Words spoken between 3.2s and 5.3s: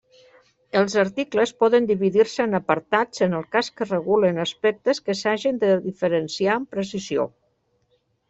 en el cas que regulen aspectes que